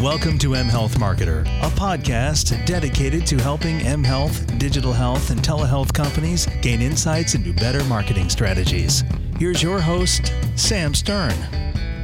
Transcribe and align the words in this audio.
Welcome 0.00 0.38
to 0.40 0.56
M 0.56 0.66
Health 0.66 0.98
Marketer, 0.98 1.42
a 1.62 1.70
podcast 1.70 2.66
dedicated 2.66 3.24
to 3.28 3.40
helping 3.40 3.80
M 3.82 4.02
Health, 4.02 4.58
digital 4.58 4.92
health, 4.92 5.30
and 5.30 5.40
telehealth 5.40 5.94
companies 5.94 6.46
gain 6.60 6.82
insights 6.82 7.36
into 7.36 7.52
better 7.52 7.82
marketing 7.84 8.28
strategies. 8.28 9.04
Here's 9.38 9.62
your 9.62 9.80
host, 9.80 10.32
Sam 10.56 10.94
Stern. 10.94 11.34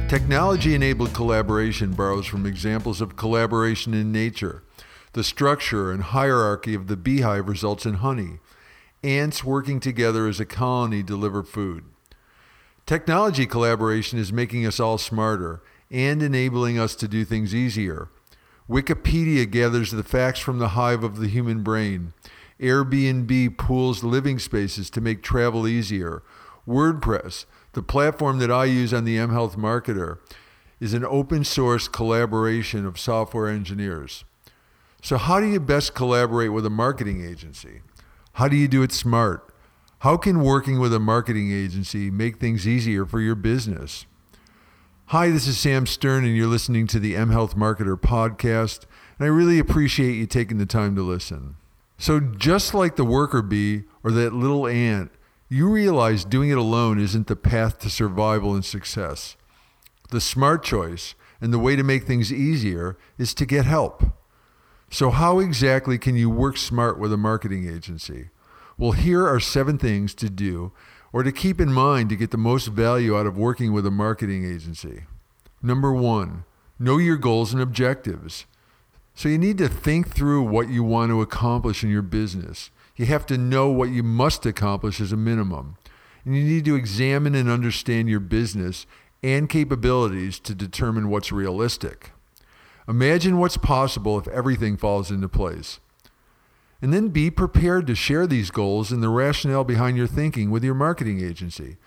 Technology 0.07 0.73
enabled 0.73 1.13
collaboration 1.13 1.91
borrows 1.91 2.25
from 2.25 2.45
examples 2.45 3.01
of 3.01 3.17
collaboration 3.17 3.93
in 3.93 4.09
nature. 4.13 4.63
The 5.11 5.23
structure 5.23 5.91
and 5.91 6.01
hierarchy 6.01 6.73
of 6.73 6.87
the 6.87 6.97
beehive 6.97 7.49
results 7.49 7.85
in 7.85 7.95
honey. 7.95 8.39
Ants 9.03 9.43
working 9.43 9.81
together 9.81 10.27
as 10.29 10.39
a 10.39 10.45
colony 10.45 11.03
deliver 11.03 11.43
food. 11.43 11.83
Technology 12.85 13.45
collaboration 13.45 14.17
is 14.17 14.31
making 14.31 14.65
us 14.65 14.79
all 14.79 14.97
smarter 14.97 15.61
and 15.91 16.23
enabling 16.23 16.79
us 16.79 16.95
to 16.95 17.07
do 17.07 17.25
things 17.25 17.53
easier. 17.53 18.09
Wikipedia 18.69 19.49
gathers 19.49 19.91
the 19.91 20.03
facts 20.03 20.39
from 20.39 20.57
the 20.57 20.69
hive 20.69 21.03
of 21.03 21.17
the 21.17 21.27
human 21.27 21.61
brain. 21.61 22.13
Airbnb 22.59 23.57
pools 23.57 24.03
living 24.03 24.39
spaces 24.39 24.89
to 24.91 25.01
make 25.01 25.21
travel 25.21 25.67
easier. 25.67 26.23
WordPress, 26.67 27.45
the 27.73 27.83
platform 27.83 28.37
that 28.39 28.51
I 28.51 28.65
use 28.65 28.93
on 28.93 29.03
the 29.03 29.17
M 29.17 29.31
Health 29.31 29.57
Marketer, 29.57 30.19
is 30.79 30.93
an 30.93 31.03
open 31.03 31.43
source 31.43 31.87
collaboration 31.87 32.85
of 32.85 32.99
software 32.99 33.49
engineers. 33.49 34.23
So, 35.01 35.17
how 35.17 35.39
do 35.39 35.47
you 35.47 35.59
best 35.59 35.93
collaborate 35.95 36.53
with 36.53 36.65
a 36.65 36.69
marketing 36.69 37.25
agency? 37.25 37.81
How 38.33 38.47
do 38.47 38.55
you 38.55 38.67
do 38.67 38.83
it 38.83 38.91
smart? 38.91 39.53
How 39.99 40.17
can 40.17 40.41
working 40.41 40.79
with 40.79 40.93
a 40.93 40.99
marketing 40.99 41.51
agency 41.51 42.09
make 42.09 42.39
things 42.39 42.67
easier 42.67 43.05
for 43.05 43.19
your 43.19 43.35
business? 43.35 44.05
Hi, 45.11 45.29
this 45.29 45.45
is 45.45 45.59
Sam 45.59 45.87
Stern, 45.87 46.23
and 46.23 46.37
you're 46.37 46.47
listening 46.47 46.87
to 46.87 46.97
the 46.97 47.17
M 47.17 47.31
Health 47.31 47.57
Marketer 47.57 47.99
podcast, 47.99 48.85
and 49.19 49.25
I 49.25 49.27
really 49.27 49.59
appreciate 49.59 50.13
you 50.13 50.25
taking 50.25 50.57
the 50.57 50.65
time 50.65 50.95
to 50.95 51.01
listen. 51.01 51.57
So, 51.97 52.21
just 52.21 52.73
like 52.73 52.95
the 52.95 53.03
worker 53.03 53.41
bee 53.41 53.83
or 54.05 54.11
that 54.11 54.31
little 54.31 54.65
ant, 54.67 55.11
you 55.49 55.67
realize 55.67 56.23
doing 56.23 56.49
it 56.49 56.57
alone 56.57 56.97
isn't 56.97 57.27
the 57.27 57.35
path 57.35 57.77
to 57.79 57.89
survival 57.89 58.55
and 58.55 58.63
success. 58.63 59.35
The 60.11 60.21
smart 60.21 60.63
choice 60.63 61.13
and 61.41 61.51
the 61.51 61.59
way 61.59 61.75
to 61.75 61.83
make 61.83 62.05
things 62.05 62.31
easier 62.31 62.97
is 63.17 63.33
to 63.33 63.45
get 63.45 63.65
help. 63.65 64.05
So, 64.89 65.09
how 65.09 65.39
exactly 65.39 65.97
can 65.97 66.15
you 66.15 66.29
work 66.29 66.55
smart 66.55 66.97
with 66.97 67.11
a 67.11 67.17
marketing 67.17 67.69
agency? 67.69 68.29
Well, 68.77 68.93
here 68.93 69.27
are 69.27 69.41
seven 69.41 69.77
things 69.77 70.15
to 70.15 70.29
do 70.29 70.71
or 71.13 71.23
to 71.23 71.31
keep 71.31 71.59
in 71.59 71.73
mind 71.73 72.09
to 72.09 72.15
get 72.15 72.31
the 72.31 72.37
most 72.37 72.67
value 72.67 73.17
out 73.17 73.25
of 73.25 73.37
working 73.37 73.73
with 73.73 73.85
a 73.85 73.91
marketing 73.91 74.45
agency. 74.45 75.03
Number 75.61 75.93
one, 75.93 76.45
know 76.79 76.97
your 76.97 77.17
goals 77.17 77.53
and 77.53 77.61
objectives. 77.61 78.45
So 79.13 79.29
you 79.29 79.37
need 79.37 79.57
to 79.57 79.67
think 79.67 80.09
through 80.09 80.43
what 80.43 80.69
you 80.69 80.83
want 80.83 81.09
to 81.09 81.21
accomplish 81.21 81.83
in 81.83 81.89
your 81.89 82.01
business. 82.01 82.71
You 82.95 83.05
have 83.07 83.25
to 83.27 83.37
know 83.37 83.69
what 83.69 83.89
you 83.89 84.03
must 84.03 84.45
accomplish 84.45 85.01
as 85.01 85.11
a 85.11 85.17
minimum. 85.17 85.77
And 86.23 86.35
you 86.35 86.43
need 86.43 86.65
to 86.65 86.75
examine 86.75 87.35
and 87.35 87.49
understand 87.49 88.09
your 88.09 88.19
business 88.19 88.85
and 89.23 89.49
capabilities 89.49 90.39
to 90.39 90.55
determine 90.55 91.09
what's 91.09 91.31
realistic. 91.31 92.11
Imagine 92.87 93.37
what's 93.37 93.57
possible 93.57 94.17
if 94.17 94.27
everything 94.27 94.77
falls 94.77 95.11
into 95.11 95.29
place. 95.29 95.79
And 96.81 96.91
then 96.91 97.09
be 97.09 97.29
prepared 97.29 97.85
to 97.87 97.95
share 97.95 98.25
these 98.25 98.49
goals 98.49 98.91
and 98.91 99.03
the 99.03 99.09
rationale 99.09 99.63
behind 99.63 99.97
your 99.97 100.07
thinking 100.07 100.49
with 100.49 100.63
your 100.63 100.73
marketing 100.73 101.23
agency. 101.23 101.77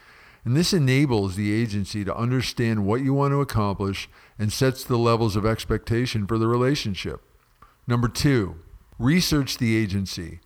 And 0.45 0.57
this 0.57 0.73
enables 0.73 1.37
the 1.37 1.53
agency 1.53 2.05
to 2.05 2.15
understand 2.15 2.85
what 2.85 3.01
you 3.01 3.15
want 3.15 3.33
to 3.33 3.41
accomplish 3.41 4.09
and 4.39 4.53
sets 4.53 4.85
the 4.85 4.99
levels 4.99 5.37
of 5.37 5.47
expectation 5.47 6.27
for 6.27 6.39
the 6.39 6.47
relationship. 6.47 7.23
Number 7.87 8.09
two, 8.09 8.57
research 8.99 9.59
the 9.59 9.77
agency. 9.77 10.41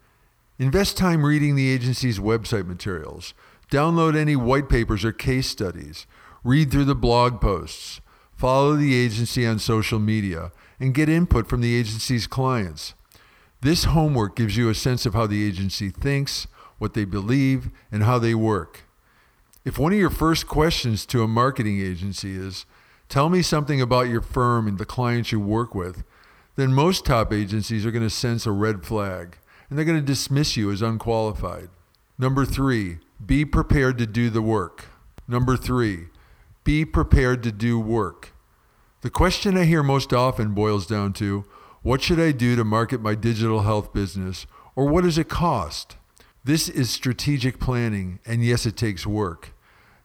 Invest 0.59 0.97
time 0.97 1.25
reading 1.25 1.55
the 1.55 1.69
agency's 1.69 2.19
website 2.19 2.67
materials. 2.67 3.35
Download 3.71 4.17
any 4.17 4.37
white 4.37 4.69
papers 4.69 5.05
or 5.05 5.13
case 5.13 5.49
studies. 5.49 6.07
Read 6.43 6.71
through 6.71 6.87
the 6.87 6.95
blog 6.95 7.41
posts. 7.41 8.01
Follow 8.35 8.77
the 8.77 8.95
agency 8.95 9.47
on 9.47 9.59
social 9.59 9.99
media 9.99 10.53
and 10.79 10.95
get 10.95 11.09
input 11.09 11.49
from 11.49 11.61
the 11.61 11.75
agency's 11.75 12.27
clients. 12.29 12.95
This 13.61 13.85
homework 13.85 14.37
gives 14.37 14.57
you 14.57 14.69
a 14.69 14.75
sense 14.75 15.07
of 15.07 15.15
how 15.15 15.27
the 15.27 15.47
agency 15.47 15.91
thinks, 15.91 16.47
what 16.79 16.95
they 16.95 17.05
believe, 17.05 17.71
and 17.91 18.05
how 18.05 18.19
they 18.19 18.35
work. 18.35 18.85
If 19.65 19.79
one 19.79 19.93
of 19.93 19.99
your 19.99 20.11
first 20.11 20.47
questions 20.47 21.05
to 21.07 21.23
a 21.23 21.29
marketing 21.29 21.81
agency 21.81 22.37
is, 22.37 22.65
Tell 23.09 23.31
me 23.31 23.41
something 23.41 23.81
about 23.81 24.09
your 24.09 24.21
firm 24.21 24.69
and 24.69 24.77
the 24.77 24.85
clients 24.85 25.33
you 25.33 25.41
work 25.41 25.75
with, 25.75 26.05
then 26.57 26.75
most 26.75 27.07
top 27.07 27.33
agencies 27.33 27.87
are 27.87 27.91
going 27.91 28.03
to 28.03 28.11
sense 28.11 28.45
a 28.45 28.53
red 28.53 28.85
flag 28.85 29.39
and 29.69 29.79
they're 29.79 29.87
going 29.87 29.99
to 29.99 30.05
dismiss 30.05 30.57
you 30.57 30.71
as 30.71 30.83
unqualified. 30.83 31.71
Number 32.19 32.45
three, 32.45 32.99
be 33.25 33.45
prepared 33.45 33.97
to 33.99 34.07
do 34.07 34.29
the 34.29 34.43
work. 34.43 34.87
Number 35.27 35.57
three, 35.57 36.09
be 36.65 36.85
prepared 36.85 37.43
to 37.45 37.53
do 37.53 37.79
work. 37.79 38.33
The 39.01 39.11
question 39.11 39.57
I 39.57 39.65
hear 39.65 39.83
most 39.83 40.13
often 40.13 40.53
boils 40.53 40.87
down 40.87 41.13
to 41.15 41.45
what 41.89 42.03
should 42.03 42.21
I 42.21 42.33
do 42.33 42.55
to 42.55 42.65
market 42.65 43.01
my 43.01 43.15
digital 43.15 43.63
health 43.63 43.95
business? 43.95 44.47
Or 44.77 44.87
what 44.87 45.05
does 45.05 45.17
it 45.17 45.31
cost? 45.31 45.97
This 46.45 46.69
is 46.69 46.91
strategic 46.91 47.59
planning, 47.59 48.19
and 48.27 48.45
yes, 48.45 48.67
it 48.67 48.77
takes 48.77 49.07
work. 49.07 49.55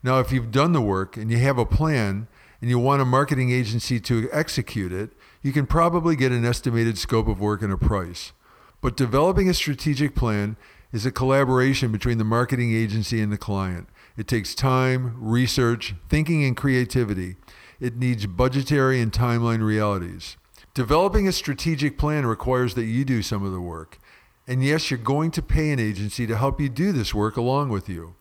Now, 0.01 0.19
if 0.19 0.31
you've 0.31 0.49
done 0.49 0.71
the 0.71 0.79
work 0.79 1.17
and 1.17 1.29
you 1.29 1.39
have 1.39 1.57
a 1.57 1.65
plan 1.65 2.29
and 2.61 2.69
you 2.69 2.79
want 2.79 3.01
a 3.01 3.05
marketing 3.05 3.51
agency 3.51 3.99
to 3.99 4.29
execute 4.31 4.93
it, 4.93 5.09
you 5.41 5.51
can 5.51 5.65
probably 5.65 6.15
get 6.15 6.31
an 6.31 6.45
estimated 6.45 6.97
scope 6.97 7.27
of 7.27 7.41
work 7.41 7.61
and 7.61 7.73
a 7.73 7.77
price. 7.77 8.31
But 8.79 8.95
developing 8.95 9.49
a 9.49 9.53
strategic 9.53 10.15
plan 10.15 10.55
is 10.93 11.05
a 11.05 11.11
collaboration 11.11 11.91
between 11.91 12.17
the 12.17 12.23
marketing 12.23 12.73
agency 12.73 13.19
and 13.19 13.29
the 13.29 13.37
client. 13.37 13.89
It 14.15 14.29
takes 14.29 14.55
time, 14.55 15.17
research, 15.19 15.95
thinking, 16.07 16.45
and 16.45 16.55
creativity. 16.55 17.35
It 17.81 17.97
needs 17.97 18.25
budgetary 18.25 19.01
and 19.01 19.11
timeline 19.11 19.61
realities. 19.61 20.37
Developing 20.73 21.27
a 21.27 21.31
strategic 21.31 21.99
plan 21.99 22.25
requires 22.25 22.73
that 22.73 22.85
you 22.85 23.05
do 23.05 23.21
some 23.21 23.43
of 23.45 23.51
the 23.51 23.61
work. 23.61 23.99
And 24.47 24.63
yes, 24.63 24.89
you're 24.89 24.97
going 24.97 25.29
to 25.31 25.41
pay 25.43 25.71
an 25.71 25.79
agency 25.79 26.25
to 26.25 26.35
help 26.35 26.59
you 26.59 26.67
do 26.67 26.91
this 26.91 27.13
work 27.13 27.37
along 27.37 27.69
with 27.69 27.87
you. 27.87 28.15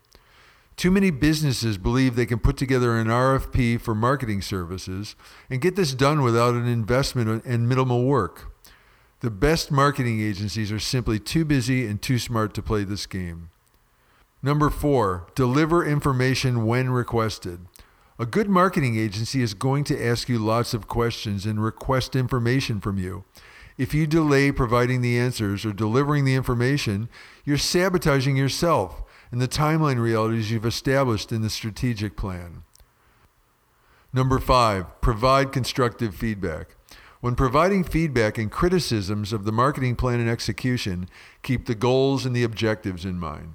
Too 0.77 0.91
many 0.91 1.11
businesses 1.11 1.79
believe 1.79 2.15
they 2.15 2.27
can 2.27 2.39
put 2.39 2.59
together 2.59 2.97
an 2.97 3.07
RFP 3.07 3.81
for 3.81 3.95
marketing 3.95 4.43
services 4.43 5.17
and 5.49 5.63
get 5.63 5.77
this 5.77 5.95
done 5.95 6.23
without 6.23 6.55
an 6.55 6.67
investment 6.67 7.43
and 7.47 7.69
minimal 7.69 8.05
work. 8.05 8.53
The 9.21 9.31
best 9.31 9.71
marketing 9.71 10.21
agencies 10.21 10.71
are 10.71 10.79
simply 10.79 11.19
too 11.19 11.47
busy 11.47 11.87
and 11.87 12.03
too 12.03 12.19
smart 12.19 12.53
to 12.55 12.63
play 12.63 12.85
this 12.85 13.07
game. 13.07 13.49
Number 14.43 14.69
four, 14.69 15.29
deliver 15.35 15.87
information 15.87 16.67
when 16.67 16.91
requested. 16.91 17.61
A 18.19 18.27
good 18.27 18.49
marketing 18.49 18.99
agency 18.99 19.43
is 19.43 19.55
going 19.55 19.85
to 19.85 20.07
ask 20.07 20.29
you 20.29 20.39
lots 20.39 20.75
of 20.75 20.87
questions 20.87 21.47
and 21.47 21.63
request 21.63 22.15
information 22.15 22.79
from 22.79 22.99
you. 22.99 23.25
If 23.79 23.95
you 23.95 24.07
delay 24.07 24.53
providing 24.53 25.01
the 25.01 25.19
answers 25.19 25.65
or 25.65 25.73
delivering 25.73 26.27
the 26.27 26.35
information, 26.35 27.09
you're 27.47 27.57
sabotaging 27.57 28.37
yourself 28.37 29.03
and 29.31 29.41
the 29.41 29.49
timeline 29.49 29.99
realities 29.99 30.51
you've 30.51 30.67
established 30.67 31.33
in 31.33 31.41
the 31.41 31.49
strategic 31.49 32.15
plan. 32.15 32.65
Number 34.13 34.39
five, 34.39 35.01
provide 35.01 35.51
constructive 35.51 36.15
feedback. 36.15 36.77
When 37.23 37.35
providing 37.35 37.83
feedback 37.83 38.37
and 38.37 38.51
criticisms 38.51 39.33
of 39.33 39.45
the 39.45 39.53
marketing 39.53 39.97
plan 39.97 40.21
and 40.21 40.29
execution, 40.29 41.09
keep 41.43 41.65
the 41.65 41.75
goals 41.75 42.27
and 42.27 42.37
the 42.37 42.45
objectives 42.45 43.07
in 43.07 43.19
mind. 43.19 43.55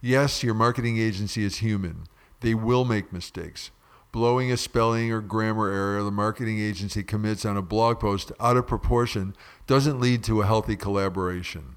Yes, 0.00 0.42
your 0.42 0.54
marketing 0.54 0.96
agency 0.96 1.44
is 1.44 1.56
human. 1.56 2.04
They 2.40 2.54
will 2.54 2.86
make 2.86 3.12
mistakes 3.12 3.70
blowing 4.12 4.50
a 4.50 4.56
spelling 4.56 5.12
or 5.12 5.20
grammar 5.20 5.70
error 5.70 6.02
the 6.02 6.10
marketing 6.10 6.58
agency 6.58 7.02
commits 7.02 7.44
on 7.44 7.56
a 7.56 7.62
blog 7.62 8.00
post 8.00 8.32
out 8.40 8.56
of 8.56 8.66
proportion 8.66 9.34
doesn't 9.66 10.00
lead 10.00 10.24
to 10.24 10.40
a 10.40 10.46
healthy 10.46 10.76
collaboration. 10.76 11.76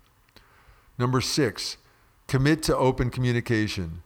Number 0.98 1.22
six, 1.22 1.78
commit 2.28 2.64
to 2.64 2.78
open 2.78 3.10
communication. 3.10 4.04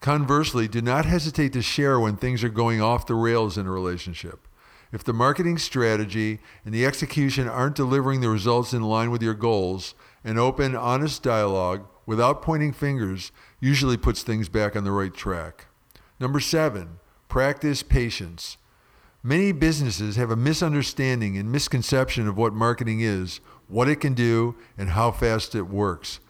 Conversely, 0.00 0.68
do 0.68 0.80
not 0.80 1.04
hesitate 1.04 1.52
to 1.52 1.62
share 1.62 1.98
when 1.98 2.16
things 2.16 2.44
are 2.44 2.48
going 2.48 2.80
off 2.80 3.06
the 3.06 3.14
rails 3.14 3.58
in 3.58 3.66
a 3.66 3.70
relationship. 3.70 4.46
If 4.90 5.04
the 5.04 5.12
marketing 5.12 5.58
strategy 5.58 6.38
and 6.64 6.72
the 6.72 6.86
execution 6.86 7.48
aren't 7.48 7.76
delivering 7.76 8.20
the 8.20 8.30
results 8.30 8.72
in 8.72 8.82
line 8.82 9.10
with 9.10 9.22
your 9.22 9.34
goals, 9.34 9.94
an 10.24 10.38
open, 10.38 10.74
honest 10.74 11.22
dialogue 11.22 11.86
without 12.06 12.40
pointing 12.40 12.72
fingers 12.72 13.30
usually 13.60 13.96
puts 13.96 14.22
things 14.22 14.48
back 14.48 14.74
on 14.74 14.84
the 14.84 14.92
right 14.92 15.12
track. 15.12 15.66
Number 16.18 16.40
seven, 16.40 17.00
Practice 17.28 17.82
patience. 17.82 18.56
Many 19.22 19.52
businesses 19.52 20.16
have 20.16 20.30
a 20.30 20.36
misunderstanding 20.36 21.36
and 21.36 21.52
misconception 21.52 22.26
of 22.26 22.38
what 22.38 22.54
marketing 22.54 23.00
is, 23.00 23.40
what 23.68 23.86
it 23.86 23.96
can 23.96 24.14
do, 24.14 24.56
and 24.78 24.90
how 24.90 25.10
fast 25.10 25.54
it 25.54 25.68
works. 25.68 26.20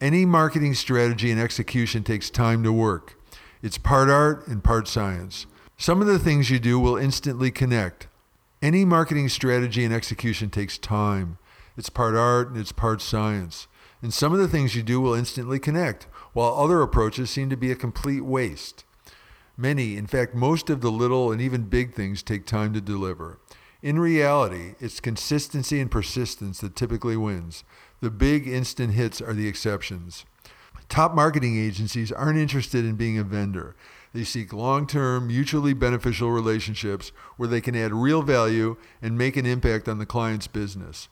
Any 0.00 0.24
marketing 0.24 0.72
strategy 0.72 1.30
and 1.30 1.38
execution 1.38 2.02
takes 2.02 2.30
time 2.30 2.62
to 2.62 2.72
work. 2.72 3.20
It's 3.60 3.76
part 3.76 4.08
art 4.08 4.46
and 4.46 4.64
part 4.64 4.88
science. 4.88 5.44
Some 5.76 6.00
of 6.00 6.06
the 6.06 6.18
things 6.18 6.48
you 6.48 6.58
do 6.58 6.80
will 6.80 6.96
instantly 6.96 7.50
connect. 7.50 8.08
Any 8.62 8.86
marketing 8.86 9.28
strategy 9.28 9.84
and 9.84 9.92
execution 9.92 10.48
takes 10.48 10.78
time. 10.78 11.36
It's 11.76 11.90
part 11.90 12.14
art 12.14 12.48
and 12.48 12.56
it's 12.56 12.72
part 12.72 13.02
science. 13.02 13.66
And 14.00 14.14
some 14.14 14.32
of 14.32 14.38
the 14.38 14.48
things 14.48 14.74
you 14.74 14.82
do 14.82 14.98
will 14.98 15.12
instantly 15.12 15.58
connect, 15.58 16.04
while 16.32 16.54
other 16.54 16.80
approaches 16.80 17.28
seem 17.28 17.50
to 17.50 17.56
be 17.56 17.70
a 17.70 17.76
complete 17.76 18.24
waste. 18.24 18.84
Many, 19.60 19.96
in 19.96 20.06
fact, 20.06 20.36
most 20.36 20.70
of 20.70 20.82
the 20.82 20.92
little 20.92 21.32
and 21.32 21.42
even 21.42 21.64
big 21.64 21.92
things 21.92 22.22
take 22.22 22.46
time 22.46 22.72
to 22.74 22.80
deliver. 22.80 23.40
In 23.82 23.98
reality, 23.98 24.74
it's 24.78 25.00
consistency 25.00 25.80
and 25.80 25.90
persistence 25.90 26.60
that 26.60 26.76
typically 26.76 27.16
wins. 27.16 27.64
The 28.00 28.10
big 28.10 28.46
instant 28.46 28.94
hits 28.94 29.20
are 29.20 29.34
the 29.34 29.48
exceptions. 29.48 30.24
Top 30.88 31.12
marketing 31.12 31.58
agencies 31.58 32.12
aren't 32.12 32.38
interested 32.38 32.84
in 32.84 32.94
being 32.94 33.18
a 33.18 33.24
vendor. 33.24 33.74
They 34.14 34.22
seek 34.22 34.52
long 34.52 34.86
term, 34.86 35.26
mutually 35.26 35.74
beneficial 35.74 36.30
relationships 36.30 37.10
where 37.36 37.48
they 37.48 37.60
can 37.60 37.74
add 37.74 37.92
real 37.92 38.22
value 38.22 38.76
and 39.02 39.18
make 39.18 39.36
an 39.36 39.44
impact 39.44 39.88
on 39.88 39.98
the 39.98 40.06
client's 40.06 40.46
business. 40.46 41.08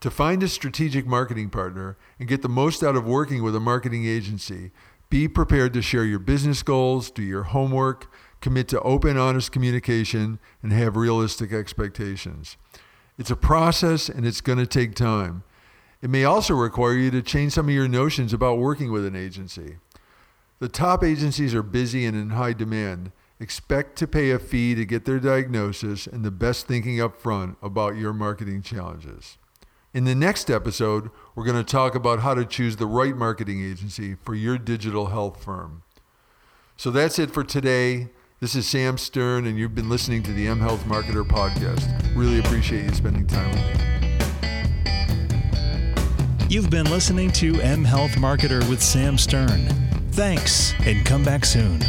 To 0.00 0.10
find 0.10 0.42
a 0.42 0.48
strategic 0.48 1.06
marketing 1.06 1.48
partner 1.50 1.96
and 2.18 2.28
get 2.28 2.42
the 2.42 2.48
most 2.48 2.82
out 2.82 2.96
of 2.96 3.06
working 3.06 3.44
with 3.44 3.54
a 3.54 3.60
marketing 3.60 4.04
agency, 4.04 4.72
be 5.12 5.28
prepared 5.28 5.74
to 5.74 5.82
share 5.82 6.06
your 6.06 6.18
business 6.18 6.62
goals, 6.62 7.10
do 7.10 7.22
your 7.22 7.42
homework, 7.42 8.10
commit 8.40 8.66
to 8.66 8.80
open, 8.80 9.18
honest 9.18 9.52
communication, 9.52 10.38
and 10.62 10.72
have 10.72 10.96
realistic 10.96 11.52
expectations. 11.52 12.56
It's 13.18 13.30
a 13.30 13.36
process 13.36 14.08
and 14.08 14.24
it's 14.24 14.40
going 14.40 14.56
to 14.56 14.66
take 14.66 14.94
time. 14.94 15.42
It 16.00 16.08
may 16.08 16.24
also 16.24 16.54
require 16.54 16.94
you 16.94 17.10
to 17.10 17.20
change 17.20 17.52
some 17.52 17.68
of 17.68 17.74
your 17.74 17.88
notions 17.88 18.32
about 18.32 18.56
working 18.56 18.90
with 18.90 19.04
an 19.04 19.14
agency. 19.14 19.76
The 20.60 20.70
top 20.70 21.04
agencies 21.04 21.54
are 21.54 21.62
busy 21.62 22.06
and 22.06 22.16
in 22.16 22.30
high 22.30 22.54
demand. 22.54 23.12
Expect 23.38 23.96
to 23.96 24.06
pay 24.06 24.30
a 24.30 24.38
fee 24.38 24.74
to 24.74 24.86
get 24.86 25.04
their 25.04 25.20
diagnosis 25.20 26.06
and 26.06 26.24
the 26.24 26.30
best 26.30 26.66
thinking 26.66 27.02
up 27.02 27.20
front 27.20 27.58
about 27.60 27.96
your 27.96 28.14
marketing 28.14 28.62
challenges. 28.62 29.36
In 29.94 30.04
the 30.04 30.14
next 30.14 30.48
episode, 30.50 31.10
we're 31.34 31.44
going 31.44 31.62
to 31.62 31.70
talk 31.70 31.94
about 31.94 32.20
how 32.20 32.32
to 32.32 32.46
choose 32.46 32.76
the 32.76 32.86
right 32.86 33.14
marketing 33.14 33.62
agency 33.62 34.14
for 34.14 34.34
your 34.34 34.56
digital 34.56 35.08
health 35.08 35.44
firm. 35.44 35.82
So 36.78 36.90
that's 36.90 37.18
it 37.18 37.30
for 37.30 37.44
today. 37.44 38.08
This 38.40 38.54
is 38.54 38.66
Sam 38.66 38.96
Stern, 38.96 39.46
and 39.46 39.58
you've 39.58 39.74
been 39.74 39.90
listening 39.90 40.22
to 40.22 40.32
the 40.32 40.46
M 40.46 40.60
Health 40.60 40.82
Marketer 40.84 41.24
podcast. 41.24 42.16
Really 42.16 42.38
appreciate 42.38 42.84
you 42.84 42.94
spending 42.94 43.26
time 43.26 43.50
with 43.50 43.60
me. 46.40 46.46
You've 46.48 46.70
been 46.70 46.90
listening 46.90 47.30
to 47.32 47.60
M 47.60 47.84
Health 47.84 48.12
Marketer 48.12 48.66
with 48.70 48.80
Sam 48.82 49.18
Stern. 49.18 49.68
Thanks, 50.12 50.72
and 50.86 51.04
come 51.04 51.22
back 51.22 51.44
soon. 51.44 51.82